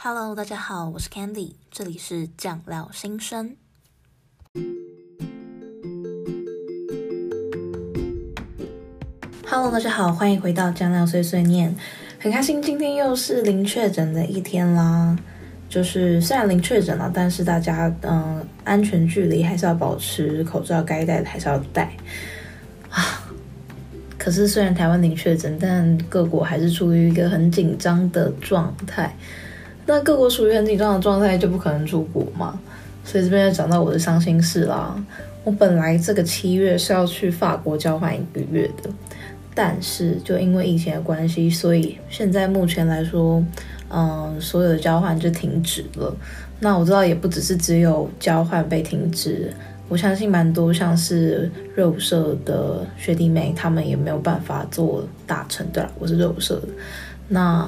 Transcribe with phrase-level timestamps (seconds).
[0.00, 3.56] Hello，大家好，我是 Candy，这里是酱料新生。
[9.44, 11.74] Hello，大家好，欢迎回到酱料碎碎念，
[12.20, 15.18] 很开心今天又是零确诊的一天啦。
[15.68, 21.92] 就是虽然零确诊了，但是大家嗯安全距离还是要保持，口罩该戴的还是要戴
[22.88, 23.28] 啊。
[24.16, 29.12] 可是虽然台湾零确诊，但各国还是处于一个很紧张的状态。
[29.88, 32.60] 那各国处于很紧张的状态，就不可能出国嘛。
[33.04, 34.94] 所以这边就讲到我的伤心事啦。
[35.44, 38.90] 我本来这个七月是要去法国交换一个月的，
[39.54, 43.42] 但是就因为疫情的关系，所以现在目前来说，
[43.88, 46.14] 嗯，所有的交换就停止了。
[46.60, 49.50] 那我知道也不只是只有交换被停止，
[49.88, 55.66] 我相信蛮多像是热舞社的学弟妹，他们也没有办法做大成。
[55.72, 56.68] 对了，我是热舞社的，
[57.28, 57.66] 那。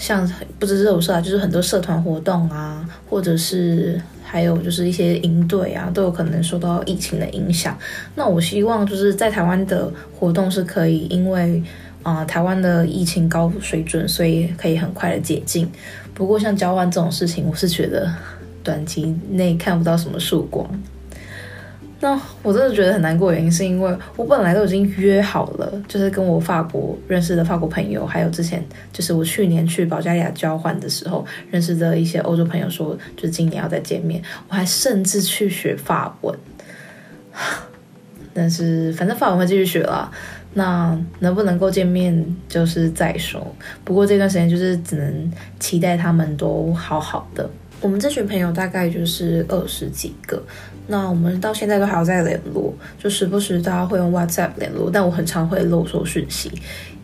[0.00, 0.26] 像
[0.58, 7.78] 不只是热舞社啊，就是很多社团活动啊，或者是还有就是一些营队啊，都有可能受到疫情的影响。
[8.14, 11.62] 那我希望就是在台湾的活动是可以，因为
[12.02, 15.70] 啊、台湾的疫情高水准，所以可以很快的解禁。
[16.14, 18.10] 不过像交换这种事情，我是觉得
[18.64, 20.66] 短期内看不到什么曙光。
[22.02, 34.22] 那我真的觉得很难过，原因是因为我本来都已经约好了，就是跟我法国认识的法国朋友，还有之前就是我去年去保加利亚交换的时候认识的一些欧洲朋友说，就是今年要再见面。
[34.48, 36.34] 我还甚至去学法文，
[38.32, 40.10] 但是反正法文会继续学了。
[40.54, 43.54] 那能不能够见面就是再说。
[43.84, 47.48] 不过这段时间就是只能期待他们都好好的。
[47.80, 50.42] 我们这群朋友大概就是二十几个。
[50.86, 56.50] 那我们到现在都还有在联络，就时不时大家会用 WhatsApp 联络，但我很常会漏收讯息，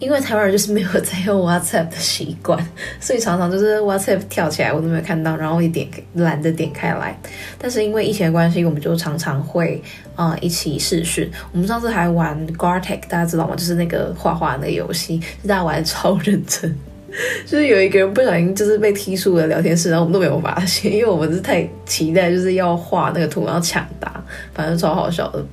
[0.00, 2.58] 因为台湾人就是没有在用 WhatsApp 的习惯，
[2.98, 7.16] 所以常常就是 WhatsApp 跳起来我都没有看到，然后一点懒得点开来。
[7.58, 9.80] 但是因为疫情的关系，我们就常常会
[10.16, 11.30] 啊、一起视讯。
[11.52, 13.54] 我们上次还玩 Gartic，大家知道吗？
[13.54, 16.76] 就是那个画画那个游戏，就大家玩的超认真。
[17.46, 24.22] 就是有一个人不小心就是被踢出了聊天室，然后我们都没有发现，因为我们是太期待就是要画那个图，然后抢答，
[24.52, 25.44] 反正超好笑的。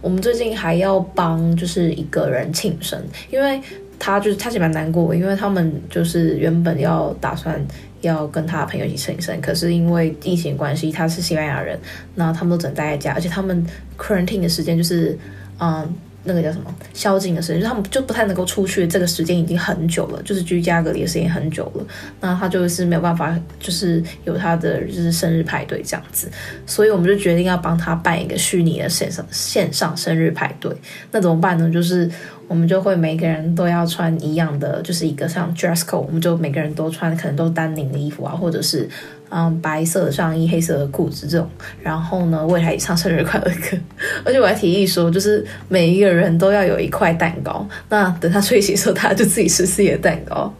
[0.00, 3.60] 我们最近还要帮就是一个人庆生，因为
[3.98, 7.60] 他就是他其实蛮难过，因为他们就是原本要打算
[8.02, 11.78] 要跟他朋友一起庆生，可是因为疫情关系，他是西班牙人，
[12.14, 13.66] 那他们都只能待在家，而且他们
[13.98, 15.18] quarantine 的时间就是
[15.58, 15.94] 嗯。
[16.24, 18.86] 那个叫什么宵禁的时间，就他们就不太能够出去。
[18.86, 21.86] 这个时间已经很久了，就是居家隔离的时间很久了。
[22.20, 26.30] 那他就是没有办法，就是有他的就是生日派对这样子。
[26.66, 30.70] 所以我们就决定要帮他办一个虚拟的线上线上生日派对。
[31.10, 31.70] 那怎么办呢？
[31.70, 32.10] 就是
[32.52, 38.86] 我们就会每个人都要穿一样的，就是一个像 dress code，我们就每个人都穿可能都丹宁的衣服啊，或者是。
[39.34, 41.48] 嗯，白色的上衣，黑色的裤子这种，
[41.82, 43.78] 然后呢，为他也唱生日快乐歌，
[44.26, 50.52] 而且我还提议说，就是每一个人都要有一块蛋糕，那等他睡醒的时候，他就自己吃自己的蛋糕，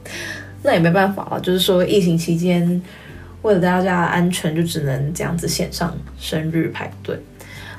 [0.62, 2.81] 那也没办法了，就是说疫情期间，
[3.42, 7.14] 为了大家的安全，就只能这样子线上生日派对。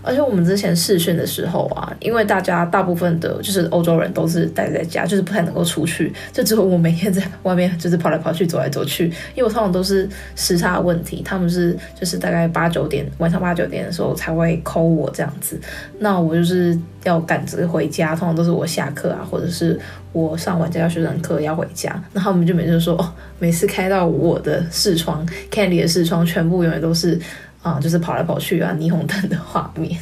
[0.03, 9.05] 而且我们之前试训的时候啊，因为大家大部分的就是欧洲人都是待在家，就是不太能够出去，就只有我每天在外面就是跑来跑去、走来走去。
[9.33, 15.59] 因为我通常都是时差问题，他们是就是大概八九点晚上八九点的时候才会 call 我这样子，
[15.99, 19.79] 那我就是要赶着回家，通常都是我下课啊，或者是
[20.11, 27.19] 我上完家教学生课要回家，那他们就每次说哦，每次开到我的视窗，Candy 的视窗，全部永远都是。
[27.63, 29.99] 啊，就是跑来跑去啊，霓虹灯的画面，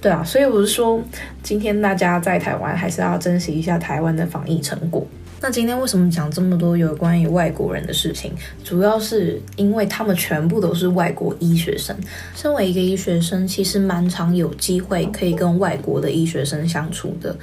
[0.00, 1.02] 对啊，所以我是说，
[1.42, 5.04] 今天大家在台湾还是要珍惜一下台湾的防疫成果。
[5.42, 8.30] 那今天为什么讲这么多有关于外国人的事情？
[8.62, 11.96] 主要是因为他们全部都是外国医学生。
[12.36, 17.34] 身为一个医学生，其实蛮常有机会可以跟外国的医学生相处的。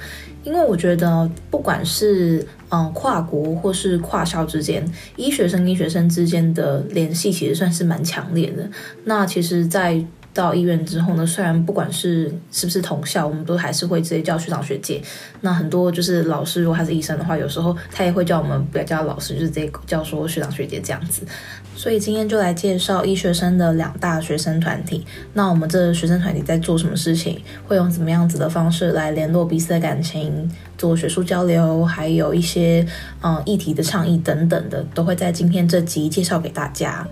[0.48, 4.82] 因为我觉得，不管是嗯跨国或是跨校之间，
[5.14, 8.66] 医学生医学生之间的联系其实算是蛮强烈的。
[9.04, 10.02] 那其实，在
[10.38, 15.02] 到医院之后呢，虽然不管是是不是同校，我们都还是会直接叫学长学姐。
[15.40, 21.26] 那很多就是老师，如果他是医生的话，有时候他也会叫我们不要叫老师，就是直接叫说学长学姐这样子。
[21.74, 25.04] 所以今天就来介绍医学生的两大学生团体。
[25.34, 27.40] 那我们这学生团体在做什么事情？
[27.66, 32.86] 会用怎么样子的方式来联络彼此的感情，做学术交流，还有一些
[33.22, 37.06] 嗯议题的倡议等等的，都会在今天这集介绍给大家。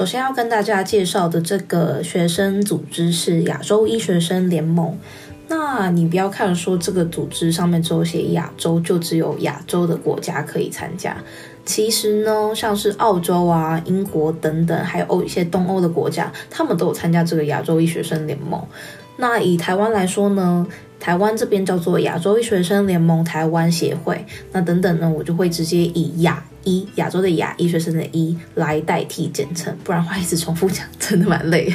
[0.00, 4.96] 首先要跟大家介绍的这个学生组织是亚洲医学生联盟。
[5.46, 11.14] 那你不要看说这个组织上面只有写亚洲，就只有亚洲的国家可以参加。
[11.66, 18.58] 其实呢，像是澳洲啊、英国等等，还有一些东欧的国家，他们都有参加这个亚洲医学生联盟。
[19.18, 20.66] 那以台湾来说呢，
[20.98, 24.24] 台湾这边叫做亚洲医学生联盟台湾协会。
[24.50, 31.74] 那等等呢，我就会直接以亚医亚洲的亚医学生的医来代替简称，不然话一直重复讲，真的蛮累。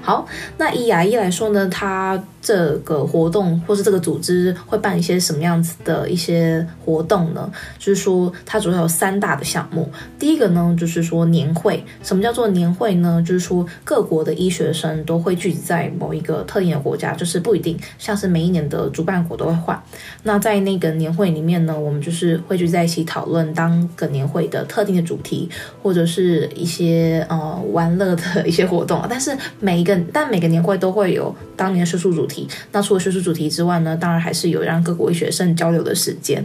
[0.00, 0.26] 好，
[0.56, 7.50] 那以牙医来说呢，它这个活动或是这个组织会办一些什么样子的一些活动呢？
[7.78, 9.90] 就是说，它主要有三大的项目。
[10.18, 11.84] 第一个呢，就是说年会。
[12.02, 13.22] 什么叫做年会呢？
[13.26, 19.80] 就是说各国的医学生都会聚集在某一个特定的国家，就是不一定，像是每一年的主办国都会换。
[20.22, 25.48] 那在那个年会里面呢，我们就是会聚在一起讨论当个年会的特定的主题，
[25.82, 29.04] 或者是一些呃玩乐的一些活动。
[29.08, 29.36] 但是
[29.68, 32.48] 每一个，但每个年会都会有当年的学术主题。
[32.72, 36.42] 那除了学术主题之外呢，当然还是有让各国医学生交流的时间。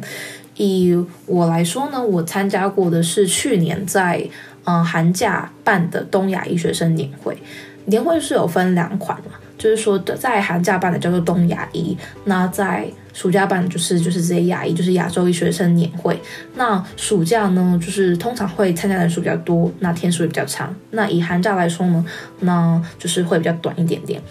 [0.58, 0.94] 以
[1.26, 4.30] 我来说呢，我参加过的是去年在
[4.66, 7.38] 嗯、寒假办的东亚医学生年会。
[7.86, 16.20] 年会是有分两款嘛，就是说的在寒假办的叫做东亚医，那在暑假版就是就是这些亚裔，就是亚洲医学生年会。
[16.56, 20.76] 那暑假呢，就是通常会参加人数比较多，那天数也比较长。
[20.92, 22.06] 那以寒假来说呢，
[22.40, 24.22] 那就是会比较短一点点。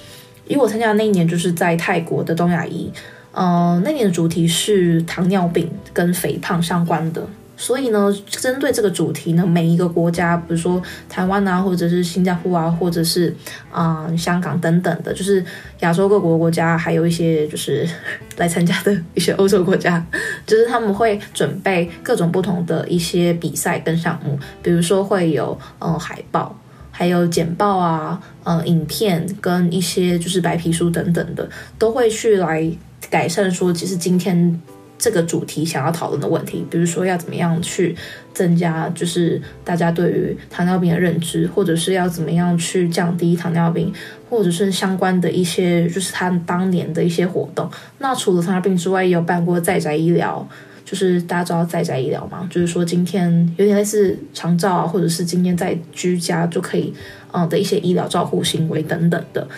[0.48, 2.92] 以我参加的那一年就是在泰国的东亚医，
[3.30, 7.26] 呃，那年的主题是糖尿病跟肥胖相关的，
[7.62, 13.32] 所以呢，针对这个主题呢，每一个国家，比如说台湾啊，或者是新加坡啊，或者是
[13.70, 15.44] 啊、香港等等的，就是
[15.78, 17.88] 亚洲各国国家，还有一些就是
[18.36, 20.04] 来参加的一些欧洲国家，
[20.44, 26.58] 就是他们会准备各种不同的一些比赛跟项目，比如说会有嗯、海报。
[26.94, 31.48] 还有简报啊，呃，影片跟一些就是白皮书等等的，
[31.78, 32.70] 都会去来
[33.08, 34.60] 改善说，其实今天
[35.02, 37.96] 这个主题想要讨论的问题，比如说要怎么样去
[38.32, 43.92] 增加就是大家对于糖尿病的认知，或者是要怎么样去降低糖尿病，
[44.30, 47.68] 或者是相关的一些就是他当年的一些活动。
[47.98, 50.48] 那除了糖尿病之外，也有办过在宅医疗。
[50.84, 56.92] 就是大家知道在宅医疗嘛，就是说今天有点类似长照啊，或者是今天在居家就可以，
[57.32, 59.48] 嗯的一些医疗照护行为等等的，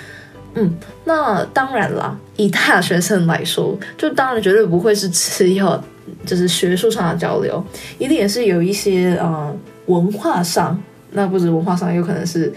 [0.55, 0.75] 嗯，
[1.05, 5.83] 那当然啦，以大学生来说，就当然绝对不会是只有
[6.25, 7.65] 就是学术上的交流，
[7.99, 9.55] 一定也是有一些呃
[9.87, 10.81] 文化上，
[11.13, 12.53] 那不止文化上，有可能是。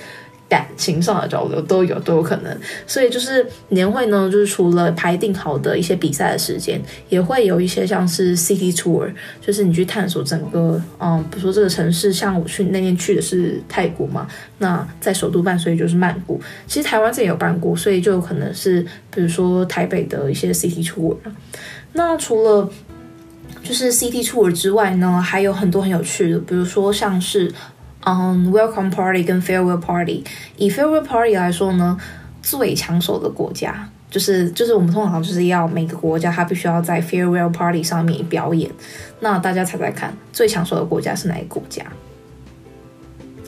[0.50, 9.12] 感情上的交流都有都有可能，所以就是年会呢，就是除了排定好的一些比赛的时间，也会有一些像是 city tour，
[9.42, 14.26] 就是你去探索整个，嗯，比如说这个城市，像我去那天去的是泰国嘛，
[14.60, 16.40] 那在首都办，所以就是曼谷。
[16.66, 18.82] 其实台湾这也有办过，所以就有可能是
[19.14, 21.18] 比如说台北的一些 city tour。
[21.92, 22.70] 那除了
[23.64, 27.52] 就是 city tour 之外呢，还有很多很有趣的，比如说像是。
[28.10, 30.24] 嗯、，welcome Party 跟 Farewell Party，
[30.56, 31.98] 以 Farewell Party 来说呢，
[32.42, 38.72] 最抢手的国家就是就是我们通常就是要每个国家它必须要在 Farewell Party 上面表演。
[39.20, 41.84] 那大家猜猜看，最抢手的国家是哪个国家？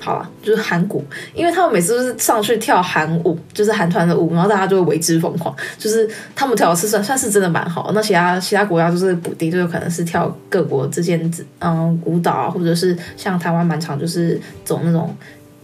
[0.09, 1.03] 好了，就是韩国，
[1.35, 5.55] 因为他们每次都是上去跳韩舞，就是韩团的舞，然后大家就会为之疯狂。
[5.77, 15.15] 就是他们跳的是算算是真的蛮好，那其他其他国家就是补丁，就有可能是跳各国之间嗯舞蹈啊，或者是像台湾蛮常就是走那种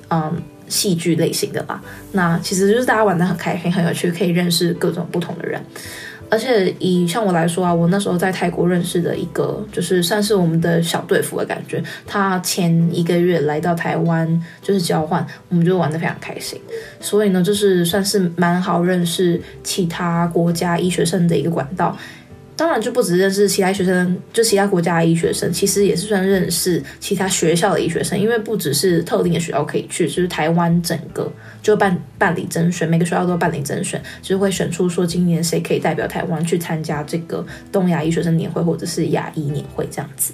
[0.09, 0.31] 嗯
[0.67, 1.81] 戏剧类型的吧。
[2.11, 5.59] 那其实就是大家玩的很开心，很有趣，可以认识各种不同的人。
[6.29, 11.83] 而且以像我来说啊，我那时候在泰国认识的一个，就是算是我们的小队服的感觉。
[12.05, 16.59] 他前一个月来到台湾，就是交换，我们就玩的非常开心。
[16.99, 21.97] 所以呢，就是算是蛮好认识其他国家医学生的一个管道。
[22.57, 31.29] 当然，就不只认识其他学生，就其他国家的医学生，其实也是算认识其他学校的医学生，因为不只是特定的学校可以去，就是台湾整个
[31.61, 40.31] 就办办理甄选，每个学校都办理甄选，就是会选出说今年谁可以代表台湾去参加这个东亚医学生年会或者是亚医年会这样子。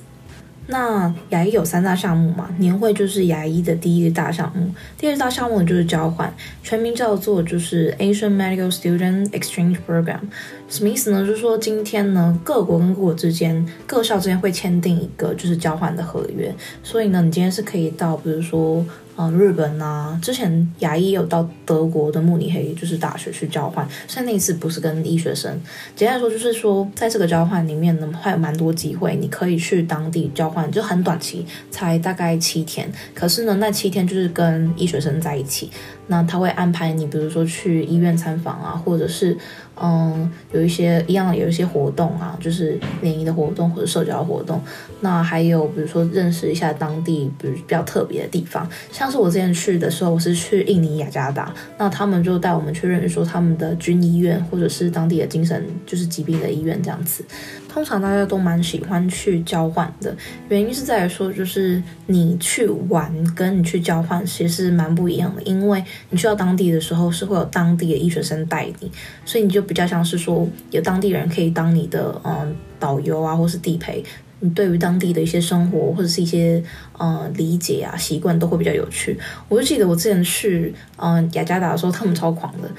[0.71, 10.21] 那牙医有三大项目嘛，年会就是牙医的第一个大项目，第二大项目就是交换，全名叫做就是 Asian Medical Student Exchange Program，
[10.69, 11.25] 什么意思呢？
[11.25, 18.85] 就是说今天呢，各国跟各国之间，各校之间会签订一个就是交换的合约，所以呢，你今天是可以到，比如说。
[19.21, 25.59] 呃日本啊，之前牙医有到德国的慕尼黑就是大学去交换，虽然那一次不是跟医学生，
[25.95, 35.69] 简单来说就是说在这个交换里面呢，还有蛮多机会，你可以去当地交换，就很短期，才大概七天，可是呢，那七天就是跟医学生在一起。
[36.07, 39.37] 那他会安排你，比如说去医院参访啊，或者是
[39.83, 44.61] 嗯，有一些一样有一些活动啊，就是联谊的活动或者社交活动。
[44.99, 57.25] 那还有比如说认识一下当地，比如比较特别的地方，像是我之前去的时候，我是去印尼雅加达，那他们就带我们去认识说他们的军医院，或者是当地的精神就是疾病的医院这样子。
[57.71, 60.13] 通常大家都蛮喜欢去交换的，
[60.49, 68.91] 原因是在于说，就是你去玩跟你去交换其实是蛮不一样的，因为你去到当地的时候是会有当地的医学生带你，
[69.23, 74.03] 所以你就比较像是说有当地人可以当你的嗯导游啊，或是地陪，
[74.41, 76.61] 你对于当地的一些生活或者是一些
[76.99, 79.17] 嗯理解啊习惯都会比较有趣。
[79.47, 82.69] 我就记得我之前去嗯雅加达的时候，他们超狂的。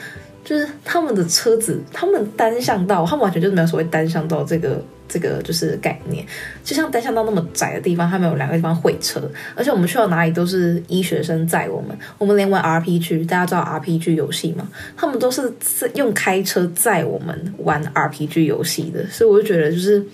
[0.45, 6.27] 就是他们的车子，他们单向道，他们完全就是没有所谓单向道这个这个就是概念。
[6.65, 9.21] 就像单向道那么窄的地方，他们有两个地方会车，
[9.55, 11.97] 而且我们去到哪里都是医学生载我们。
[12.19, 14.67] 我们连玩 RPG，大家知道 RPG 游戏吗？
[14.97, 15.53] 他们都是
[15.95, 20.05] 用开车载我们玩 RPG 游戏的，所以我就觉得就是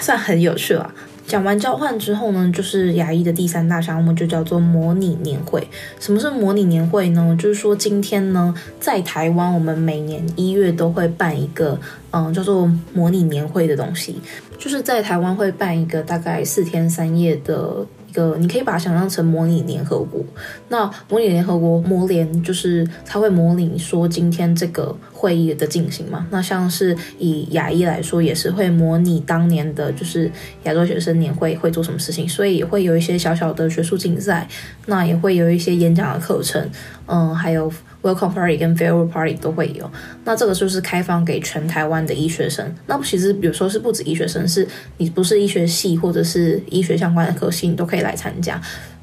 [0.00, 0.94] 算很有趣了。
[1.26, 5.66] 讲完交换之后呢，就是牙医的第三大项目就叫做模拟年会。
[5.98, 7.36] 什么是模拟年会呢？
[7.38, 11.78] 就是说今天呢，在台湾我们每年一月都会办一个，
[12.12, 14.20] 嗯，叫做模拟年会的东西，
[14.56, 17.84] 就是在台湾会办一个大概四天三夜的。
[18.08, 20.20] 一个你可以把它想象成模拟联合国。
[20.68, 26.26] 那模拟联合国模联就是它会模拟说今天这个会议的进行嘛。
[26.30, 30.30] 那像是以牙医来说，也是会模拟当年的就是
[30.64, 34.46] 亚洲学生年会会做什么事情，所以也会有一些小小的学术竞赛，
[34.86, 36.70] 那也会有一些演讲的课程，
[37.06, 37.72] 嗯，还有。
[38.06, 39.90] Welcome Party 跟 Farewell Party 都会有，
[40.24, 42.72] 那这个就是开放给全台湾的医学生。
[42.86, 44.66] 那其实比如说是不止医学生，是
[44.98, 48.60] 你不是医学系或者是医学相关的科系，你都可以来参加。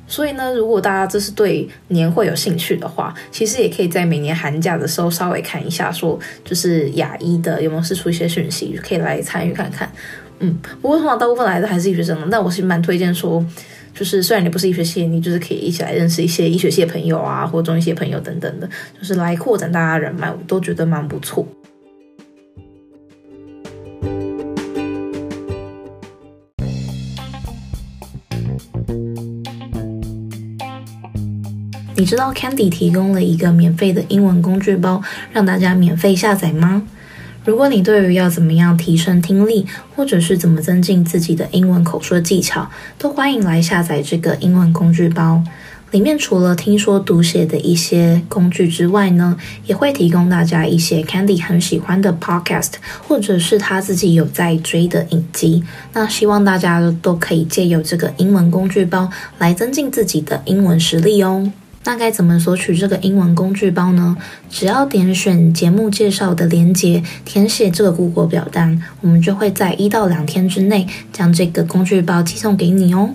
[0.08, 9.92] 所以呢，如果大家这是对年会有兴趣的话，其实也可以在每年寒假的时候稍微看一下，说就是牙医的有没有释出一些讯息，可以来参与看看。
[10.40, 13.46] 嗯，不过通常大部分来的还是医学生，但我是蛮推荐说。
[13.94, 18.68] 就是虽然你不是医学系，你就是可以一起来认识一些医学系的朋友啊，或中医系朋友等等的，
[19.00, 21.48] 就是来扩展大家人脉，我都觉得蛮不错。
[31.96, 36.86] 你知道 Candy 提供了一个免费的英文工具包，让大家免费下载吗？
[37.46, 45.44] 如果你对于要怎么样提升听力，或者是怎么增进自己的英文口说技巧，都欢迎来下载这个英文工具包。
[45.92, 52.72] 里面除了听说读写的一些工具之外呢，也会提供大家一些 Candy 很喜欢的 Podcast，
[53.08, 55.64] 或者是他自己有在追的影集。
[55.94, 61.52] 那希望大家都可以借由这个英文工具包来增进自己的英文实力哦。
[61.86, 64.18] 那该怎么索取这个英文工具包呢？
[64.50, 73.10] 只要点选节目介绍的链接，填写这个估国表单，我们就会在一到两天之内将这个工具包寄送给你哦。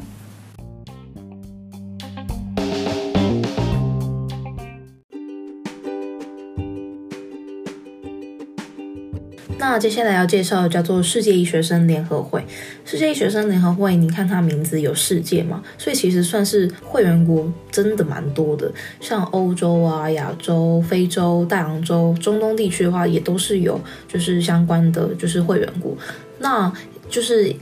[9.70, 12.42] 那接下来要介绍的叫做世界医学生联合会。
[12.86, 18.72] 世界医学生联合会，你看它名字有世界嘛，所以其实算是会员国真的蛮多的。
[18.98, 25.94] 像欧洲啊、亚洲、非洲、大洋洲、中东地区的话，也都是有就是相关的就是会员国。
[26.38, 26.72] 那
[27.10, 27.54] 就是。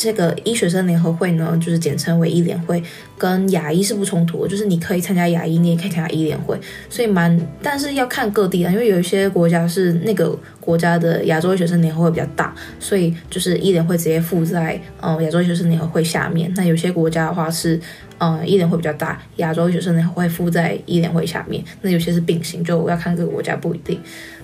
[0.00, 2.82] 这个医学生联合会呢，就是简称为医联会，
[3.18, 16.50] 跟牙医是不冲突的，就是你可以参加牙医，你也可以参加医联会，所以蛮，但是要看各地啊，因为有一些国家是那个国家的亚洲医学生联合会比较大，所以就是医联会直接附在嗯亚洲医学生联合会下面。
[16.56, 17.78] 那有些国家的话是
[18.16, 21.62] 嗯医联会比较大，亚洲医学生联合会附在医联会下面。
[21.82, 24.00] 那有些是并行，就要看各个国家不一定。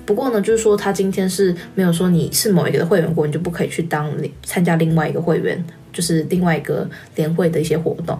[0.07, 4.11] 不过呢，就是说他今天是没有说你是某一个的会员过，你就不可以去当
[4.45, 8.17] 参加另外一个会员，就是另外一个联会的一些活动。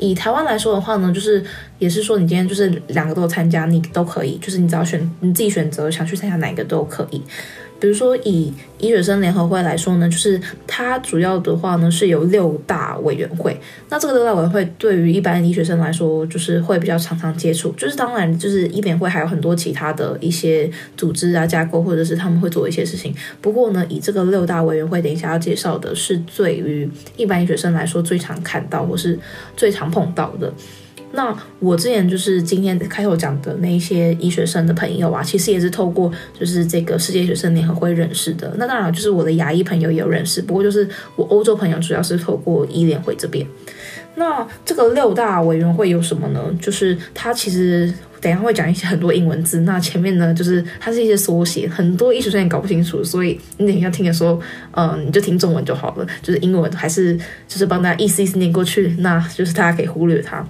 [0.00, 1.42] 以台湾来说的话呢，就是
[1.78, 7.22] 也是说你今天就是两个都参加，你都可以，就是你只要选你自己选择想去参加哪一个都可以。
[7.80, 13.58] 比如说，以医学生联合会来说呢，就是它主要的话呢是有六大委员会。
[13.88, 17.70] 那这个六大委员会对于一般医学生来说，就是会比较常常接触。
[17.72, 23.14] 就是当然，就是医联会还有很多其他的一些组织啊架构，或者是他们会做一些事情。
[23.40, 29.18] 不过呢，以这个六大委员会，等一下要介绍的是对于一般医学生来说最常看到或是
[29.56, 30.52] 最常碰到的。
[31.12, 38.52] 那我之前就是今天开头讲的那一些医学生的朋友啊，其实也是透过就是这个世界学生联合会认识的。
[38.58, 43.46] 那当然就是我的牙医朋友也有认识，不过就是我欧洲朋友主要是透过医联会这边。
[44.16, 46.42] 那这个六大委员会有什么呢？
[46.60, 54.40] 就是它其实等一下会讲一些很多英文字，那前面呢就是它是一些缩写，很多医学生也搞不清楚，所以你等一下听的时候，
[54.72, 60.44] 嗯，你就听中文就好了，就是英文还是就是帮大家意思意思念过去，那就是大家可以忽略它。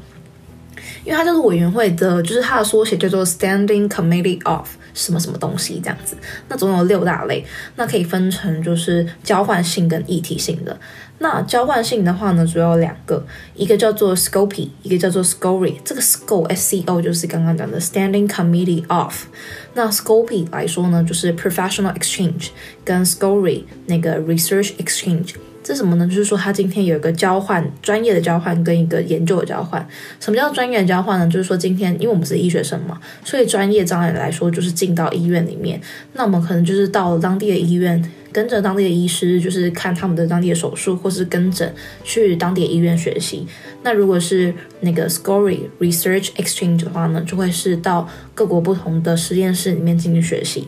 [1.09, 6.15] 因为它就是委员会的，就是它的缩写叫做 Standing Committee of 什么什么东西这样子。
[6.51, 7.43] 那总有六大类，
[7.77, 10.79] 那可以分成就是交换性跟议题性的。
[11.21, 13.25] 那交换性的话呢，主要有两个，
[13.55, 15.77] 一个叫做 Scopy，一个叫做 Scory。
[15.83, 19.25] 这个 Sco S C O 就是刚刚讲的 Standing Committee of。
[19.73, 22.49] 那 Scopy 来说呢，就是 Professional Exchange，
[22.85, 25.37] 跟 Scory 那个 Research Exchange。
[25.69, 26.07] 这什么呢？
[26.07, 29.87] 就是说，他今天有一个交换，专业的交换跟一个研究的交换。
[30.19, 31.27] 什么叫专业的交换呢？
[31.27, 35.79] 就是说，今天因为我们是医学生嘛，所以专业障碍来说，就是进到医院里面，
[36.15, 41.71] 那我们可能就是到了当地的医院，跟着当地的医师，就是看他们的当地的手术，或是跟诊
[42.03, 43.47] 去当地的医院学习。
[43.83, 50.67] 那如果是那个 SCORY Research Exchange 的话呢，就会是到各国不同的实验室里面进行学习。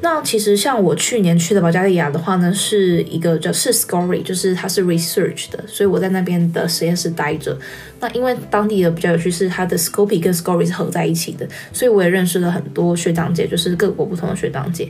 [0.00, 7.58] 那其实像我去年去的保加利亚的话呢，是一个叫是 SCORY，就是它是 research 的，所以我在那边的实验室待着。
[7.98, 14.88] 那因为当地的比较有趣是它的 Scopy 跟 SCORY 是合在一起的，所以我也认识了很多学长姐，就是各国不同的学长姐。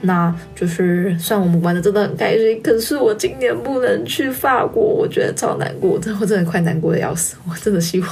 [0.00, 8.08] 那就是算我们玩的真的很开心，可是我今年不能去法国，我觉得超难过的，我真的快难过的要死，我真的希望，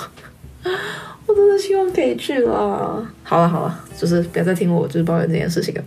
[1.27, 3.05] 我真的希望可以去了。
[3.25, 5.83] 好了好了，就是不要再听我就是抱怨这件事情了。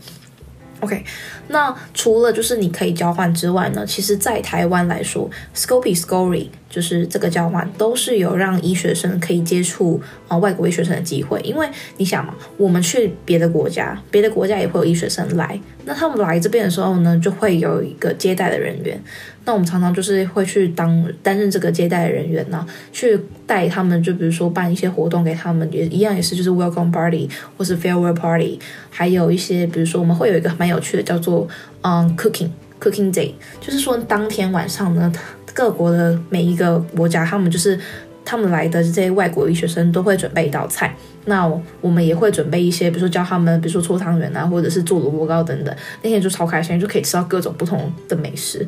[0.82, 1.04] OK，
[1.50, 19.02] 那除了就是你可以交换之外呢，其实，在台湾来说，Scopy Scory 就是这个交换都是有让医学生可以接触啊、外国医学生的机会，因为你想嘛，我们去别的国家，别的国家也会有医学生来，那他们来这边的时候呢，就会有一个接待的人员。
[19.46, 28.60] 那我们常常就是会去当担任这个接待的人员呢，去带他们，就比如说办一些活动给他们，也一样也是就是 welcome party 或是 farewell party，
[28.92, 31.48] 还有一些比如说我们会有一个蛮有趣的叫做
[31.82, 35.12] 嗯 cooking cooking day，就是说当天晚上呢，
[35.60, 37.78] 各国的每一个国家他们就是
[38.24, 40.96] 他们来的这些外国医学生都会准备一道菜，
[41.26, 48.66] 那我们也会准备一些，比如说教他们，比如说搓汤圆啊，或者是做萝卜糕等等，那天就超开心，就可以吃到各种不同的美食。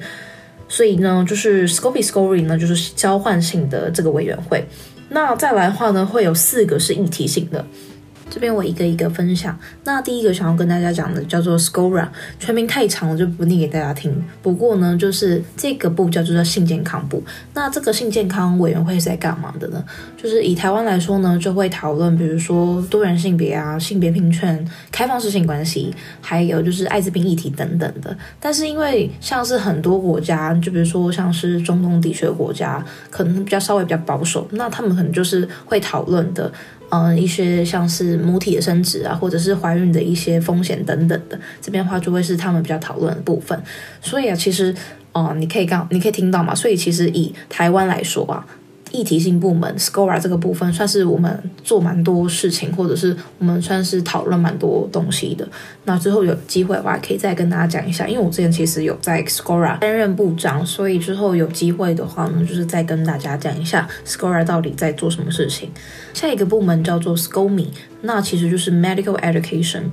[0.67, 4.65] 所以呢，就是 Scopy Scory 呢，就是交换性的这个委员会。
[5.07, 7.65] 那再来的话呢，会有四个是议题性的。
[8.31, 9.59] 这边我一个一个分享。
[9.83, 12.07] 那第一个想要跟大家讲的叫做 SCORA，
[12.39, 14.11] 全名太长了就不念给大家听。
[14.41, 17.21] 不过呢，就是这个部叫做性健康部。
[17.53, 19.83] 那这个性健康委员会是在干嘛的呢？
[20.15, 28.17] 就是以台湾来说呢，就会讨论比如说多元性别啊、性别平权、开放式性关系，还有就是艾滋病议题等等的。
[28.39, 36.49] 但是因为像是很多国家，就比如说像是中东地区的国家，可能比较稍微比较保守，那他们可能就是会讨论的。
[36.91, 43.61] 嗯，一些像是母体的生殖啊，或者是怀孕的一些风险等等的，这边的话就会是他们比较讨论的部分。
[44.01, 44.75] 所以啊，其实，
[45.13, 46.53] 哦，你可以刚，你可以听到嘛。
[46.53, 48.45] 所以其实以台湾来说啊。
[48.91, 55.47] 议题性部门 SCORA 这个部分算是我们做蛮多事情，或者是我们算是讨论蛮多东西的。
[55.85, 58.07] 那之后有机会的话，可以再跟大家讲一下。
[58.07, 65.71] 因为我之前其实有在 SCORA 担任部长，所以之后有机会的话呢，就是再跟大家讲一下 SCORA 到底在做什么事情。
[66.13, 67.67] 下一个部门叫做 Scomi，
[68.01, 69.83] 那其实就是 Medical Education。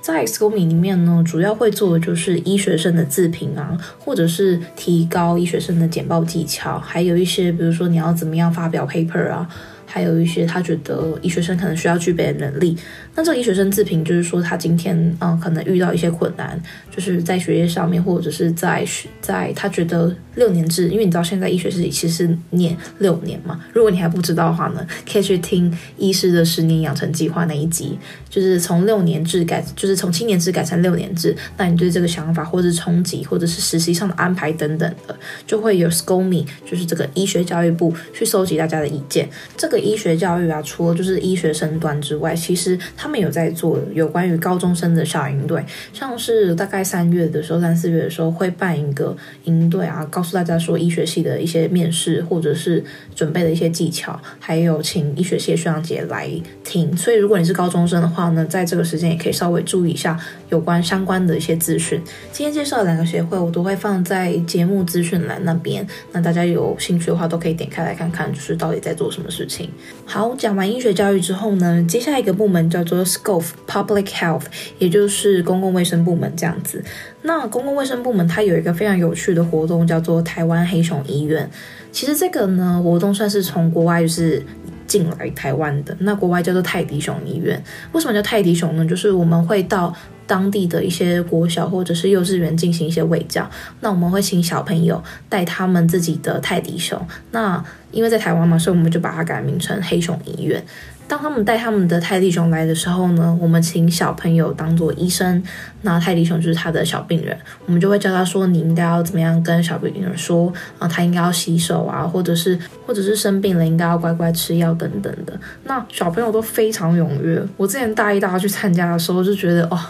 [0.00, 9.48] 在 SCOME 里面呢，主要会做的就是医学生的自评啊，或者是提高医学生的简报技巧，还有一些比如说你要怎么样发表 paper 啊。
[9.90, 12.76] 还有一些他觉得医学生可能需要具备的能力。
[13.14, 16.60] 那这个医学生自评就是说，他今天嗯可能遇到一些困难，
[16.98, 23.60] 就是在学业上面，或者是在学在他觉得六年制，因为你知道现在医学是其实念六年嘛。
[23.72, 31.34] 如果你还不知道的话呢，可以去听医师的十年养成计划那一集，就是从六年制改，就是从七年制改成六年制。
[31.56, 39.28] 那你对这个想法，或者是冲击，或者是实习上的安排等等的，就会有 Scomi，就是这个医学教育部去收集大家的意见。
[39.56, 39.78] 这个。
[39.88, 52.82] 医学教育啊，除了就是医学生端之外，其实他们有在做有关于高中生的小营队，像是大概三月的时候、三四月的时候会办一个营队啊，告诉大家说医学系的一些面试或者是
[53.14, 56.30] 准备的一些技巧，还有请医学系的学长姐来
[56.64, 56.96] 听。
[56.96, 62.00] 所以如果你是高中生的话呢，在这个时间也可以稍微注意一下有关相关的一些资讯。
[62.32, 69.68] 今天介绍的两个协会，我都会放在节目资讯栏那边，那大家有兴趣的话都可以点开来看看，就是到底在做什么事情。
[70.06, 74.44] 好，讲完医学教育之后呢，接下一个部门叫做 SCOF Public Health，
[74.78, 76.77] 也就是公共卫生部门这样子。
[77.22, 81.48] 那公共卫生部门它有一个非常有趣的活动，叫做台湾黑熊医院。
[81.92, 84.42] 其实这个呢活动算是从国外就是。
[84.88, 87.62] 进来台湾的那国外叫做泰迪熊医院，
[87.92, 88.86] 为什么叫泰迪熊呢？
[88.86, 89.94] 就是我们会到
[90.26, 93.46] 当地的一些国小或者是幼稚园进行一些卫教，
[93.80, 96.98] 那我们会请小朋友带他们自己的泰迪熊，
[97.32, 97.62] 那
[97.92, 100.64] 因为在台湾嘛，所以我们就把它改名成黑熊医院。
[101.08, 105.42] 当他们带他们的泰迪熊来的时候呢，我们请小朋友当做医生，
[105.80, 115.32] 那泰迪熊就是他的小病人，我们就会教他说，你应该要怎么样跟小病人说啊，他应该要洗手啊，或者是或者是生病了应该要乖乖吃药等等的。
[115.64, 119.80] 那小朋友都非常踊跃，我之前大一、大二去参加的时候就觉得哦，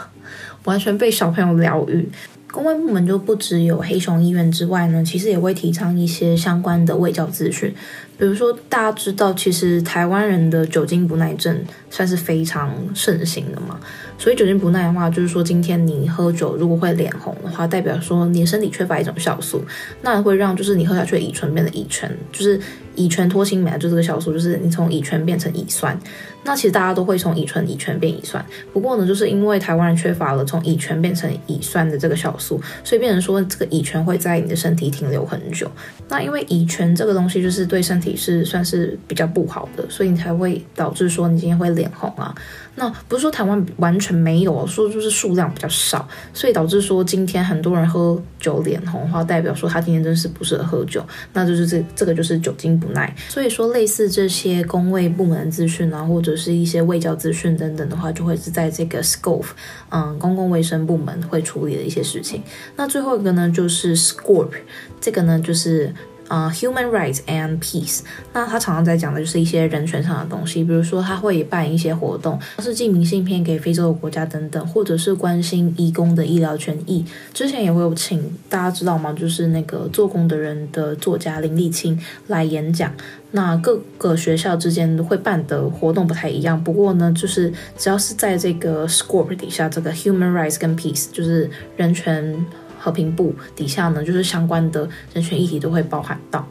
[0.64, 2.08] 完全被小朋友疗愈。
[2.50, 7.74] 公卫部门就不只有黑熊医院之外呢，其实也会提倡一些相关的卫教资讯。
[8.16, 13.78] 比如说，大家知道，其实台湾人的酒精不耐症算是非常盛行的嘛。
[14.18, 19.62] 所以酒精不耐的话，就是说今天你喝酒如果会脸红的话，代表说你身体缺乏一种酵素，
[20.02, 22.60] 那会让就是你喝下去的乙醇变得乙醛，就是
[22.96, 25.96] 乙醛脱氢酶，就这个酵素，就是你从乙醛变成乙酸。
[26.44, 35.70] 那其实大家都会从乙醇、乙醛变乙酸，不过呢，就是因为台湾人缺乏了从乙醛变成乙酸的这个酵素，所以变成说这个乙醛会在你的身体停留很久。
[36.08, 42.34] 那因为乙醛这个东西就是对身体是算是比较不好的，所以你才会导致说你今天会脸红啊。
[42.78, 53.14] 那不是说台湾完全没有，说就是数量比较少，所以导致说今天很多人喝酒脸红的话，代表说他今天真是不适合喝酒，那就是这这个就是酒精不耐。
[53.28, 59.46] 所以说类似这些公卫部门的资讯啊，或者是一些卫教资讯等等的话，就会是在这个 SCOF，
[59.90, 62.42] 嗯，公共卫生部门会处理的一些事情。
[62.76, 64.52] 那最后一个呢，就是 SCORP，
[65.00, 65.92] 这个呢就是。
[66.28, 68.00] 呃、uh，Human Rights and Peace，
[68.32, 77.04] 那他常常在讲的就是一些人权上的东西，比如说他会办一些活动，是寄明信片给非洲的国家等等，或者是关心义工的医疗权益。
[77.32, 79.12] 之前也会有请大家知道吗？
[79.12, 82.92] 就是那个做工的人的作家林立青来演讲。
[83.30, 92.46] 那各个学校之间会办的活动不太一样，不过呢，就是只要是在这个 SCORP 底下，这个 Human Rights 跟 Peace，就是人权。
[92.78, 96.46] 和平部底下呢，就是相关的人权议题都会包含到。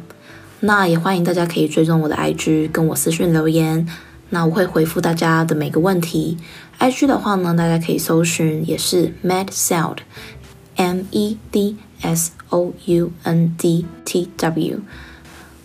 [0.67, 3.87] 那也欢迎大家可以追踪我的 IG，跟我私讯留言，
[4.31, 6.39] 那我会回复大家的每个问题。
[6.79, 14.81] IG 的话呢，大家可以搜寻，也是 Medsound，M E D S O U N D T W。